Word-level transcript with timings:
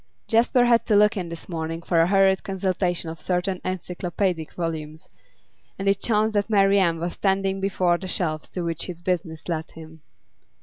Jasper 0.27 0.65
had 0.65 0.83
to 0.87 0.95
look 0.95 1.15
in 1.15 1.29
this 1.29 1.47
morning 1.47 1.83
for 1.83 2.01
a 2.01 2.07
hurried 2.07 2.41
consultation 2.41 3.07
of 3.07 3.21
certain 3.21 3.61
encyclopaedic 3.63 4.51
volumes, 4.53 5.09
and 5.77 5.87
it 5.87 5.99
chanced 6.01 6.33
that 6.33 6.49
Marian 6.49 6.99
was 6.99 7.13
standing 7.13 7.61
before 7.61 7.99
the 7.99 8.07
shelves 8.07 8.49
to 8.49 8.63
which 8.63 8.87
his 8.87 9.03
business 9.03 9.47
led 9.47 9.69
him. 9.69 10.01